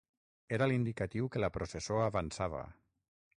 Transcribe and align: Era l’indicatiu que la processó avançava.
Era 0.57 0.67
l’indicatiu 0.71 1.29
que 1.35 1.43
la 1.43 1.51
processó 1.59 2.01
avançava. 2.07 2.65